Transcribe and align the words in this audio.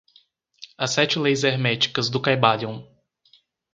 As 0.79 0.93
sete 0.95 1.19
leis 1.19 1.43
herméticas 1.43 2.09
do 2.09 2.19
caibalion 2.19 2.77